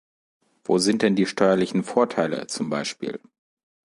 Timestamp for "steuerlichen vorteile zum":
1.27-2.71